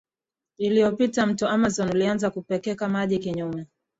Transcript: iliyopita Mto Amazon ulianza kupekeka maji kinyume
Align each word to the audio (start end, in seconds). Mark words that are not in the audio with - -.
iliyopita 0.57 1.25
Mto 1.25 1.47
Amazon 1.49 1.89
ulianza 1.89 2.29
kupekeka 2.29 2.89
maji 2.89 3.19
kinyume 3.19 3.65